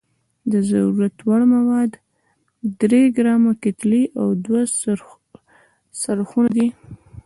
[0.51, 1.91] د ضرورت وړ مواد
[2.81, 4.61] درې ګرامه کتلې او دوه
[6.03, 6.67] څرخونه دي.